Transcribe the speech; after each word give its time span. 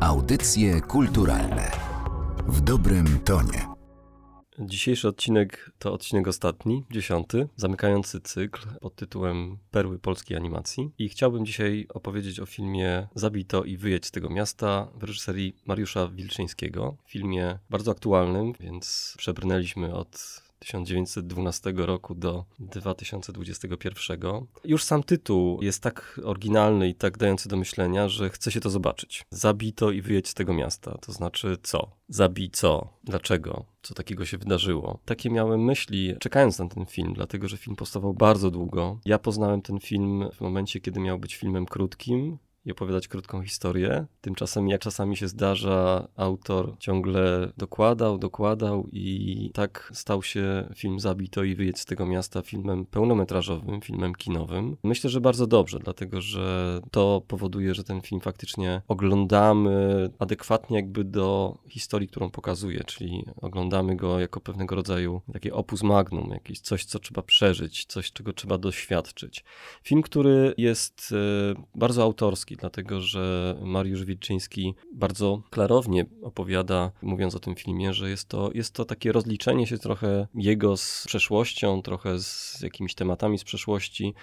Audycje 0.00 0.80
kulturalne 0.80 1.70
w 2.48 2.60
dobrym 2.60 3.18
tonie. 3.24 3.66
Dzisiejszy 4.58 5.08
odcinek 5.08 5.70
to 5.78 5.92
odcinek 5.92 6.28
ostatni, 6.28 6.84
dziesiąty, 6.90 7.48
zamykający 7.56 8.20
cykl 8.20 8.68
pod 8.80 8.94
tytułem 8.94 9.58
Perły 9.70 9.98
polskiej 9.98 10.36
animacji. 10.36 10.90
I 10.98 11.08
chciałbym 11.08 11.46
dzisiaj 11.46 11.86
opowiedzieć 11.94 12.40
o 12.40 12.46
filmie 12.46 13.08
Zabito 13.14 13.64
i 13.64 13.76
wyjedź 13.76 14.06
z 14.06 14.10
tego 14.10 14.30
miasta 14.30 14.88
w 14.94 15.02
reżyserii 15.02 15.56
Mariusza 15.66 16.08
Wilczyńskiego. 16.08 16.96
Filmie 17.06 17.58
bardzo 17.70 17.90
aktualnym, 17.90 18.52
więc 18.60 19.14
przebrnęliśmy 19.18 19.94
od 19.94 20.42
1912 20.60 21.72
roku 21.76 22.14
do 22.14 22.44
2021. 22.58 24.20
Już 24.64 24.84
sam 24.84 25.02
tytuł 25.02 25.62
jest 25.62 25.82
tak 25.82 26.20
oryginalny 26.24 26.88
i 26.88 26.94
tak 26.94 27.18
dający 27.18 27.48
do 27.48 27.56
myślenia, 27.56 28.08
że 28.08 28.30
chce 28.30 28.52
się 28.52 28.60
to 28.60 28.70
zobaczyć. 28.70 29.24
Zabito 29.30 29.90
i 29.90 30.02
wyjedź 30.02 30.28
z 30.28 30.34
tego 30.34 30.54
miasta. 30.54 30.98
To 30.98 31.12
znaczy 31.12 31.56
co? 31.62 31.90
Zabij 32.08 32.50
co? 32.50 32.88
Dlaczego? 33.04 33.64
Co 33.82 33.94
takiego 33.94 34.24
się 34.24 34.38
wydarzyło? 34.38 34.98
Takie 35.04 35.30
miałem 35.30 35.64
myśli, 35.64 36.14
czekając 36.18 36.58
na 36.58 36.68
ten 36.68 36.86
film, 36.86 37.12
dlatego 37.14 37.48
że 37.48 37.56
film 37.56 37.76
powstawał 37.76 38.14
bardzo 38.14 38.50
długo. 38.50 38.98
Ja 39.04 39.18
poznałem 39.18 39.62
ten 39.62 39.80
film 39.80 40.28
w 40.34 40.40
momencie, 40.40 40.80
kiedy 40.80 41.00
miał 41.00 41.18
być 41.18 41.36
filmem 41.36 41.66
krótkim, 41.66 42.38
i 42.64 42.72
opowiadać 42.72 43.08
krótką 43.08 43.42
historię. 43.42 44.06
Tymczasem, 44.20 44.68
jak 44.68 44.80
czasami 44.80 45.16
się 45.16 45.28
zdarza, 45.28 46.08
autor 46.16 46.76
ciągle 46.78 47.52
dokładał, 47.56 48.18
dokładał 48.18 48.86
i 48.92 49.50
tak 49.54 49.90
stał 49.94 50.22
się 50.22 50.68
film 50.74 51.00
Zabito 51.00 51.44
i 51.44 51.54
wyjedź 51.54 51.80
z 51.80 51.84
tego 51.84 52.06
miasta 52.06 52.42
filmem 52.42 52.86
pełnometrażowym, 52.86 53.80
filmem 53.80 54.14
kinowym. 54.14 54.76
Myślę, 54.82 55.10
że 55.10 55.20
bardzo 55.20 55.46
dobrze, 55.46 55.78
dlatego 55.78 56.20
że 56.20 56.80
to 56.90 57.22
powoduje, 57.28 57.74
że 57.74 57.84
ten 57.84 58.00
film 58.00 58.20
faktycznie 58.20 58.82
oglądamy 58.88 60.10
adekwatnie 60.18 60.76
jakby 60.76 61.04
do 61.04 61.58
historii, 61.68 62.08
którą 62.08 62.30
pokazuje, 62.30 62.84
czyli 62.84 63.24
oglądamy 63.36 63.96
go 63.96 64.20
jako 64.20 64.40
pewnego 64.40 64.74
rodzaju 64.74 65.20
takie 65.32 65.54
opus 65.54 65.82
magnum, 65.82 66.30
jakieś 66.30 66.60
coś, 66.60 66.84
co 66.84 66.98
trzeba 66.98 67.22
przeżyć, 67.22 67.84
coś, 67.84 68.12
czego 68.12 68.32
trzeba 68.32 68.58
doświadczyć. 68.58 69.44
Film, 69.82 70.02
który 70.02 70.54
jest 70.56 71.14
e, 71.52 71.62
bardzo 71.74 72.02
autorski, 72.02 72.49
dlatego 72.56 73.00
że 73.00 73.56
Mariusz 73.62 74.04
Wilczyński 74.04 74.74
bardzo 74.94 75.42
klarownie 75.50 76.06
opowiada, 76.22 76.92
mówiąc 77.02 77.34
o 77.34 77.40
tym 77.40 77.54
filmie, 77.54 77.94
że 77.94 78.10
jest 78.10 78.28
to, 78.28 78.50
jest 78.54 78.74
to 78.74 78.84
takie 78.84 79.12
rozliczenie 79.12 79.66
się 79.66 79.78
trochę 79.78 80.26
jego 80.34 80.76
z 80.76 81.04
przeszłością, 81.06 81.82
trochę 81.82 82.18
z 82.18 82.60
jakimiś 82.62 82.94
tematami 82.94 83.38
z 83.38 83.44
przeszłości. 83.44 84.14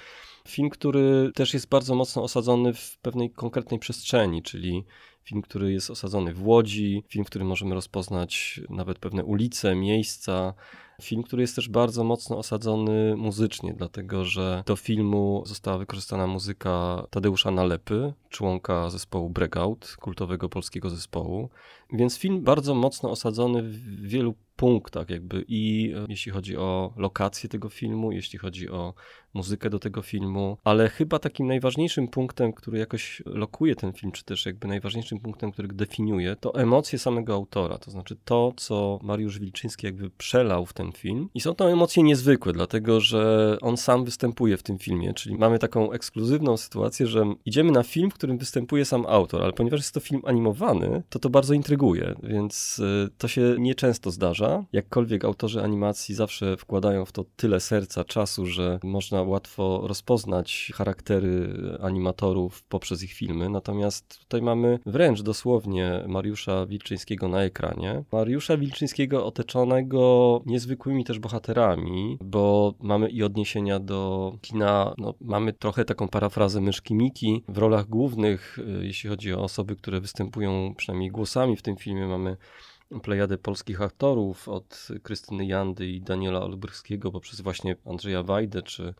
Film, 0.47 0.69
który 0.69 1.31
też 1.35 1.53
jest 1.53 1.69
bardzo 1.69 1.95
mocno 1.95 2.23
osadzony 2.23 2.73
w 2.73 2.97
pewnej 3.01 3.31
konkretnej 3.31 3.79
przestrzeni, 3.79 4.43
czyli 4.43 4.83
film, 5.27 5.41
który 5.41 5.73
jest 5.73 5.89
osadzony 5.89 6.33
w 6.33 6.47
Łodzi, 6.47 7.03
film, 7.07 7.25
w 7.25 7.29
którym 7.29 7.47
możemy 7.47 7.75
rozpoznać 7.75 8.61
nawet 8.69 8.99
pewne 8.99 9.23
ulice, 9.23 9.75
miejsca, 9.75 10.53
Film, 11.01 11.23
który 11.23 11.41
jest 11.41 11.55
też 11.55 11.69
bardzo 11.69 12.03
mocno 12.03 12.37
osadzony 12.37 13.15
muzycznie, 13.17 13.73
dlatego 13.73 14.25
że 14.25 14.63
do 14.65 14.75
filmu 14.75 15.43
została 15.45 15.77
wykorzystana 15.77 16.27
muzyka 16.27 17.03
Tadeusza 17.09 17.51
Nalepy, 17.51 18.13
członka 18.29 18.89
zespołu 18.89 19.29
Breakout, 19.29 19.95
kultowego 19.99 20.49
polskiego 20.49 20.89
zespołu. 20.89 21.49
Więc 21.93 22.17
film 22.17 22.43
bardzo 22.43 22.75
mocno 22.75 23.11
osadzony 23.11 23.63
w 23.63 24.07
wielu 24.07 24.35
punktach, 24.57 25.09
jakby 25.09 25.45
i 25.47 25.93
e, 25.95 26.05
jeśli 26.09 26.31
chodzi 26.31 26.57
o 26.57 26.93
lokację 26.97 27.49
tego 27.49 27.69
filmu, 27.69 28.11
jeśli 28.11 28.39
chodzi 28.39 28.69
o 28.69 28.93
muzykę 29.33 29.69
do 29.69 29.79
tego 29.79 30.01
filmu, 30.01 30.57
ale 30.63 30.89
chyba 30.89 31.19
takim 31.19 31.47
najważniejszym 31.47 32.07
punktem, 32.07 32.53
który 32.53 32.77
jakoś 32.79 33.21
lokuje 33.25 33.75
ten 33.75 33.93
film, 33.93 34.11
czy 34.11 34.23
też 34.23 34.45
jakby 34.45 34.67
najważniejszym 34.67 35.19
punktem, 35.19 35.51
który 35.51 35.67
definiuje, 35.67 36.35
to 36.35 36.55
emocje 36.55 36.99
samego 36.99 37.33
autora, 37.33 37.77
to 37.77 37.91
znaczy 37.91 38.17
to, 38.25 38.53
co 38.57 38.99
Mariusz 39.03 39.39
Wilczyński 39.39 39.85
jakby 39.85 40.09
przelał 40.09 40.65
w 40.65 40.73
ten 40.73 40.91
film. 40.91 41.29
I 41.33 41.41
są 41.41 41.55
to 41.55 41.71
emocje 41.71 42.03
niezwykłe, 42.03 42.53
dlatego 42.53 42.99
że 42.99 43.57
on 43.61 43.77
sam 43.77 44.05
występuje 44.05 44.57
w 44.57 44.63
tym 44.63 44.77
filmie, 44.77 45.13
czyli 45.13 45.35
mamy 45.35 45.59
taką 45.59 45.91
ekskluzywną 45.91 46.57
sytuację, 46.57 47.07
że 47.07 47.25
idziemy 47.45 47.71
na 47.71 47.83
film, 47.83 48.11
w 48.11 48.13
którym 48.13 48.37
występuje 48.37 48.85
sam 48.85 49.05
autor, 49.05 49.43
ale 49.43 49.53
ponieważ 49.53 49.79
jest 49.79 49.93
to 49.93 49.99
film 49.99 50.21
animowany, 50.25 51.03
to 51.09 51.19
to 51.19 51.29
bardzo 51.29 51.53
intryguje, 51.53 52.15
więc 52.23 52.81
e, 53.05 53.09
to 53.17 53.27
się 53.27 53.55
nieczęsto 53.59 54.11
zdarza. 54.11 54.46
Jakkolwiek 54.73 55.25
autorzy 55.25 55.63
animacji 55.63 56.15
zawsze 56.15 56.57
wkładają 56.57 57.05
w 57.05 57.11
to 57.11 57.25
tyle 57.35 57.59
serca, 57.59 58.03
czasu, 58.03 58.45
że 58.45 58.79
można 58.83 59.21
łatwo 59.21 59.81
rozpoznać 59.87 60.71
charaktery 60.75 61.53
animatorów 61.81 62.63
poprzez 62.63 63.03
ich 63.03 63.13
filmy. 63.13 63.49
Natomiast 63.49 64.19
tutaj 64.19 64.41
mamy 64.41 64.79
wręcz 64.85 65.21
dosłownie 65.21 66.03
Mariusza 66.07 66.65
Wilczyńskiego 66.65 67.27
na 67.27 67.43
ekranie. 67.43 68.03
Mariusza 68.11 68.57
Wilczyńskiego 68.57 69.25
otoczonego 69.25 70.41
niezwykłymi 70.45 71.05
też 71.05 71.19
bohaterami, 71.19 72.17
bo 72.21 72.73
mamy 72.79 73.09
i 73.09 73.23
odniesienia 73.23 73.79
do 73.79 74.31
kina, 74.41 74.93
no, 74.97 75.13
mamy 75.21 75.53
trochę 75.53 75.85
taką 75.85 76.07
parafrazę 76.07 76.61
myszki 76.61 76.95
Miki. 76.95 77.43
W 77.47 77.57
rolach 77.57 77.87
głównych, 77.87 78.59
y, 78.59 78.85
jeśli 78.85 79.09
chodzi 79.09 79.33
o 79.33 79.43
osoby, 79.43 79.75
które 79.75 80.01
występują 80.01 80.73
przynajmniej 80.77 81.11
głosami 81.11 81.57
w 81.57 81.61
tym 81.61 81.77
filmie, 81.77 82.07
mamy 82.07 82.37
plejadę 83.03 83.37
polskich 83.37 83.81
aktorów 83.81 84.49
od 84.49 84.87
Krystyny 85.03 85.45
Jandy 85.45 85.87
i 85.87 86.01
Daniela 86.01 86.41
Olbrychskiego 86.41 87.11
poprzez 87.11 87.41
właśnie 87.41 87.75
Andrzeja 87.85 88.23
Wajdę 88.23 88.61
czy 88.61 88.93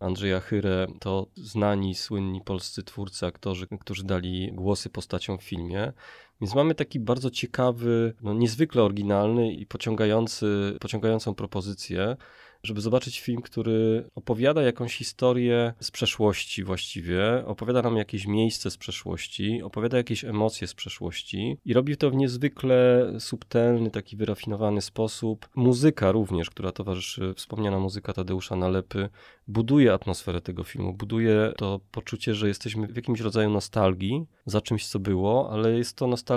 Andrzeja 0.00 0.40
Chyrę, 0.40 0.86
to 1.00 1.26
znani, 1.36 1.94
słynni 1.94 2.40
polscy 2.40 2.82
twórcy, 2.82 3.26
aktorzy, 3.26 3.66
którzy 3.80 4.04
dali 4.04 4.52
głosy 4.52 4.90
postaciom 4.90 5.38
w 5.38 5.42
filmie. 5.42 5.92
Więc 6.40 6.54
mamy 6.54 6.74
taki 6.74 7.00
bardzo 7.00 7.30
ciekawy, 7.30 8.14
no 8.22 8.34
niezwykle 8.34 8.82
oryginalny 8.82 9.52
i 9.52 9.66
pociągający, 9.66 10.76
pociągającą 10.80 11.34
propozycję, 11.34 12.16
żeby 12.62 12.80
zobaczyć 12.80 13.20
film, 13.20 13.42
który 13.42 14.10
opowiada 14.14 14.62
jakąś 14.62 14.96
historię 14.96 15.74
z 15.80 15.90
przeszłości 15.90 16.64
właściwie, 16.64 17.46
opowiada 17.46 17.82
nam 17.82 17.96
jakieś 17.96 18.26
miejsce 18.26 18.70
z 18.70 18.76
przeszłości, 18.76 19.62
opowiada 19.62 19.96
jakieś 19.96 20.24
emocje 20.24 20.66
z 20.66 20.74
przeszłości 20.74 21.58
i 21.64 21.74
robi 21.74 21.96
to 21.96 22.10
w 22.10 22.14
niezwykle 22.14 23.12
subtelny, 23.18 23.90
taki 23.90 24.16
wyrafinowany 24.16 24.80
sposób. 24.80 25.48
Muzyka 25.54 26.12
również, 26.12 26.50
która 26.50 26.72
towarzyszy, 26.72 27.34
wspomniana 27.36 27.78
muzyka 27.78 28.12
Tadeusza 28.12 28.56
Nalepy, 28.56 29.08
buduje 29.48 29.92
atmosferę 29.92 30.40
tego 30.40 30.64
filmu, 30.64 30.92
buduje 30.92 31.52
to 31.56 31.80
poczucie, 31.90 32.34
że 32.34 32.48
jesteśmy 32.48 32.86
w 32.86 32.96
jakimś 32.96 33.20
rodzaju 33.20 33.50
nostalgii 33.50 34.26
za 34.46 34.60
czymś, 34.60 34.86
co 34.86 34.98
było, 34.98 35.50
ale 35.52 35.78
jest 35.78 35.96
to 35.96 36.06
nostalgia, 36.06 36.29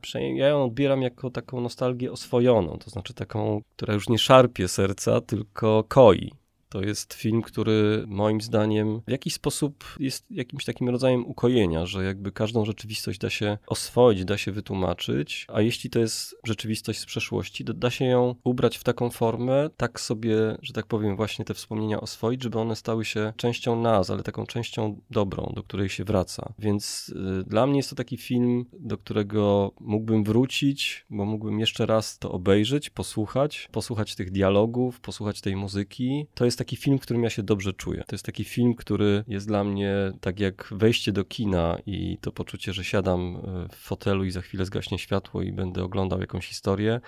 przynajmniej 0.00 0.38
ja 0.38 0.48
ją 0.48 0.64
odbieram 0.64 1.02
jako 1.02 1.30
taką 1.30 1.60
nostalgię 1.60 2.12
oswojoną, 2.12 2.78
to 2.78 2.90
znaczy 2.90 3.14
taką, 3.14 3.60
która 3.76 3.94
już 3.94 4.08
nie 4.08 4.18
szarpie 4.18 4.68
serca, 4.68 5.20
tylko 5.20 5.84
koi. 5.88 6.32
To 6.76 6.82
jest 6.82 7.14
film, 7.14 7.42
który 7.42 8.04
moim 8.06 8.40
zdaniem 8.40 9.00
w 9.06 9.10
jakiś 9.10 9.34
sposób 9.34 9.84
jest 10.00 10.26
jakimś 10.30 10.64
takim 10.64 10.88
rodzajem 10.88 11.26
ukojenia, 11.26 11.86
że 11.86 12.04
jakby 12.04 12.32
każdą 12.32 12.64
rzeczywistość 12.64 13.18
da 13.18 13.30
się 13.30 13.58
oswoić, 13.66 14.24
da 14.24 14.38
się 14.38 14.52
wytłumaczyć, 14.52 15.46
a 15.48 15.60
jeśli 15.60 15.90
to 15.90 15.98
jest 15.98 16.36
rzeczywistość 16.44 16.98
z 16.98 17.06
przeszłości, 17.06 17.64
to 17.64 17.74
da 17.74 17.90
się 17.90 18.04
ją 18.04 18.34
ubrać 18.44 18.78
w 18.78 18.84
taką 18.84 19.10
formę, 19.10 19.70
tak 19.76 20.00
sobie, 20.00 20.36
że 20.62 20.72
tak 20.72 20.86
powiem, 20.86 21.16
właśnie 21.16 21.44
te 21.44 21.54
wspomnienia 21.54 22.00
oswoić, 22.00 22.42
żeby 22.42 22.58
one 22.58 22.76
stały 22.76 23.04
się 23.04 23.32
częścią 23.36 23.82
nas, 23.82 24.10
ale 24.10 24.22
taką 24.22 24.46
częścią 24.46 25.00
dobrą, 25.10 25.52
do 25.54 25.62
której 25.62 25.88
się 25.88 26.04
wraca. 26.04 26.52
Więc 26.58 27.08
y, 27.40 27.44
dla 27.44 27.66
mnie 27.66 27.76
jest 27.76 27.90
to 27.90 27.96
taki 27.96 28.16
film, 28.16 28.66
do 28.72 28.98
którego 28.98 29.72
mógłbym 29.80 30.24
wrócić, 30.24 31.06
bo 31.10 31.24
mógłbym 31.24 31.60
jeszcze 31.60 31.86
raz 31.86 32.18
to 32.18 32.32
obejrzeć, 32.32 32.90
posłuchać, 32.90 33.68
posłuchać 33.72 34.14
tych 34.14 34.30
dialogów, 34.30 35.00
posłuchać 35.00 35.40
tej 35.40 35.56
muzyki. 35.56 36.26
To 36.34 36.44
jest 36.44 36.58
taki 36.58 36.65
taki 36.66 36.76
film, 36.76 36.98
w 36.98 37.02
którym 37.02 37.22
ja 37.22 37.30
się 37.30 37.42
dobrze 37.42 37.72
czuję. 37.72 38.04
To 38.06 38.14
jest 38.14 38.26
taki 38.26 38.44
film, 38.44 38.74
który 38.74 39.24
jest 39.28 39.46
dla 39.46 39.64
mnie 39.64 39.94
tak 40.20 40.40
jak 40.40 40.68
wejście 40.70 41.12
do 41.12 41.24
kina 41.24 41.78
i 41.86 42.18
to 42.20 42.32
poczucie, 42.32 42.72
że 42.72 42.84
siadam 42.84 43.36
e, 43.36 43.68
w 43.68 43.76
fotelu 43.76 44.24
i 44.24 44.30
za 44.30 44.40
chwilę 44.40 44.64
zgaśnie 44.64 44.98
światło 44.98 45.42
i 45.42 45.52
będę 45.52 45.84
oglądał 45.84 46.20
jakąś 46.20 46.46
historię 46.46 47.00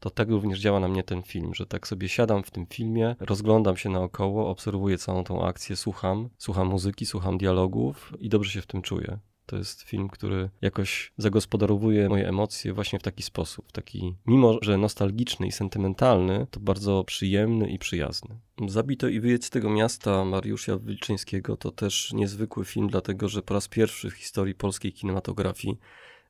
to 0.00 0.10
tak 0.10 0.28
również 0.28 0.60
działa 0.60 0.80
na 0.80 0.88
mnie 0.88 1.02
ten 1.02 1.22
film, 1.22 1.54
że 1.54 1.66
tak 1.66 1.88
sobie 1.88 2.08
siadam 2.08 2.42
w 2.42 2.50
tym 2.50 2.66
filmie, 2.66 3.16
rozglądam 3.20 3.76
się 3.76 3.88
naokoło, 3.88 4.50
obserwuję 4.50 4.98
całą 4.98 5.24
tą 5.24 5.46
akcję, 5.46 5.76
słucham, 5.76 6.28
słucham 6.38 6.68
muzyki, 6.68 7.06
słucham 7.06 7.38
dialogów 7.38 8.12
i 8.18 8.28
dobrze 8.28 8.50
się 8.50 8.62
w 8.62 8.66
tym 8.66 8.82
czuję. 8.82 9.18
To 9.46 9.56
jest 9.56 9.82
film, 9.82 10.08
który 10.08 10.50
jakoś 10.62 11.12
zagospodarowuje 11.16 12.08
moje 12.08 12.28
emocje 12.28 12.72
właśnie 12.72 12.98
w 12.98 13.02
taki 13.02 13.22
sposób, 13.22 13.72
taki, 13.72 14.14
mimo 14.26 14.58
że 14.62 14.78
nostalgiczny 14.78 15.46
i 15.46 15.52
sentymentalny, 15.52 16.46
to 16.50 16.60
bardzo 16.60 17.04
przyjemny 17.04 17.70
i 17.70 17.78
przyjazny. 17.78 18.38
Zabito 18.68 19.08
i 19.08 19.20
wyjedź 19.20 19.44
z 19.44 19.50
tego 19.50 19.70
miasta 19.70 20.24
Mariusza 20.24 20.78
Wilczyńskiego 20.78 21.56
to 21.56 21.70
też 21.70 22.12
niezwykły 22.12 22.64
film, 22.64 22.88
dlatego 22.88 23.28
że 23.28 23.42
po 23.42 23.54
raz 23.54 23.68
pierwszy 23.68 24.10
w 24.10 24.14
historii 24.14 24.54
polskiej 24.54 24.92
kinematografii 24.92 25.78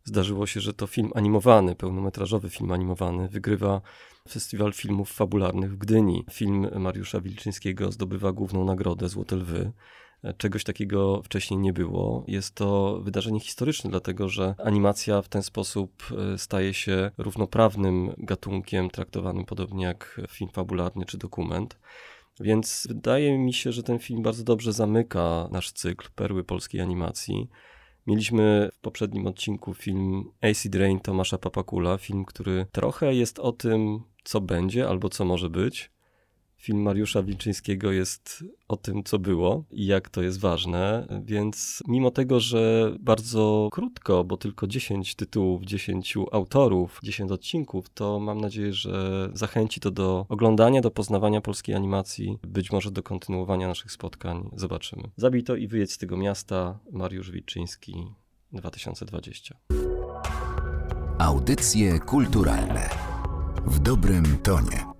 zdarzyło 0.04 0.46
się, 0.46 0.60
że 0.60 0.74
to 0.74 0.86
film 0.86 1.10
animowany, 1.14 1.74
pełnometrażowy 1.74 2.50
film 2.50 2.72
animowany 2.72 3.28
wygrywa 3.28 3.80
Festiwal 4.28 4.72
Filmów 4.72 5.12
Fabularnych 5.12 5.72
w 5.72 5.76
Gdyni. 5.76 6.24
Film 6.30 6.68
Mariusza 6.78 7.20
Wilczyńskiego 7.20 7.92
zdobywa 7.92 8.32
główną 8.32 8.64
nagrodę 8.64 9.08
Złote 9.08 9.36
Lwy 9.36 9.72
Czegoś 10.36 10.64
takiego 10.64 11.22
wcześniej 11.22 11.60
nie 11.60 11.72
było. 11.72 12.24
Jest 12.28 12.54
to 12.54 13.00
wydarzenie 13.02 13.40
historyczne, 13.40 13.90
dlatego 13.90 14.28
że 14.28 14.54
animacja 14.64 15.22
w 15.22 15.28
ten 15.28 15.42
sposób 15.42 16.02
e, 16.34 16.38
staje 16.38 16.74
się 16.74 17.10
równoprawnym 17.18 18.14
gatunkiem, 18.18 18.90
traktowanym 18.90 19.44
podobnie 19.44 19.84
jak 19.84 20.20
film 20.28 20.50
fabularny 20.50 21.04
czy 21.04 21.18
dokument. 21.18 21.78
Więc 22.40 22.86
wydaje 22.88 23.38
mi 23.38 23.52
się, 23.52 23.72
że 23.72 23.82
ten 23.82 23.98
film 23.98 24.22
bardzo 24.22 24.44
dobrze 24.44 24.72
zamyka 24.72 25.48
nasz 25.50 25.72
cykl 25.72 26.08
Perły 26.14 26.44
polskiej 26.44 26.80
animacji. 26.80 27.48
Mieliśmy 28.06 28.70
w 28.72 28.80
poprzednim 28.80 29.26
odcinku 29.26 29.74
film 29.74 30.30
Acid 30.42 30.74
Rain 30.74 31.00
Tomasza 31.00 31.38
Papakula, 31.38 31.98
film, 31.98 32.24
który 32.24 32.66
trochę 32.72 33.14
jest 33.14 33.38
o 33.38 33.52
tym, 33.52 34.00
co 34.24 34.40
będzie 34.40 34.88
albo 34.88 35.08
co 35.08 35.24
może 35.24 35.50
być. 35.50 35.93
Film 36.64 36.82
Mariusza 36.82 37.22
Wilczyńskiego 37.22 37.92
jest 37.92 38.44
o 38.68 38.76
tym, 38.76 39.04
co 39.04 39.18
było 39.18 39.64
i 39.70 39.86
jak 39.86 40.08
to 40.08 40.22
jest 40.22 40.40
ważne, 40.40 41.06
więc 41.24 41.82
mimo 41.88 42.10
tego, 42.10 42.40
że 42.40 42.92
bardzo 43.00 43.68
krótko, 43.72 44.24
bo 44.24 44.36
tylko 44.36 44.66
10 44.66 45.14
tytułów, 45.14 45.64
10 45.64 46.14
autorów, 46.32 47.00
10 47.02 47.32
odcinków, 47.32 47.88
to 47.88 48.20
mam 48.20 48.40
nadzieję, 48.40 48.72
że 48.72 49.28
zachęci 49.34 49.80
to 49.80 49.90
do 49.90 50.26
oglądania, 50.28 50.80
do 50.80 50.90
poznawania 50.90 51.40
polskiej 51.40 51.74
animacji, 51.74 52.38
być 52.42 52.72
może 52.72 52.90
do 52.90 53.02
kontynuowania 53.02 53.68
naszych 53.68 53.92
spotkań. 53.92 54.50
Zobaczymy. 54.56 55.02
Zabij 55.16 55.42
to 55.42 55.56
i 55.56 55.68
wyjedź 55.68 55.92
z 55.92 55.98
tego 55.98 56.16
miasta. 56.16 56.78
Mariusz 56.92 57.30
Wilczyński 57.30 58.06
2020. 58.52 59.56
Audycje 61.18 62.00
kulturalne 62.00 62.90
w 63.66 63.78
dobrym 63.78 64.38
tonie. 64.42 64.93